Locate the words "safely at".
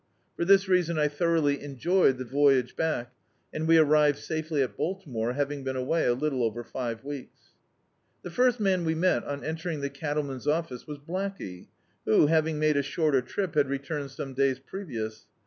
4.17-4.75